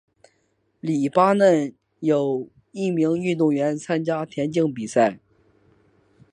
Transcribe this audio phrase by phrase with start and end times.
[0.79, 5.19] 黎巴嫩有一名运动员参加田径比赛。